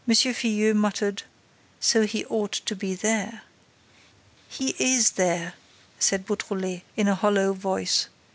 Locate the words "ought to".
2.25-2.75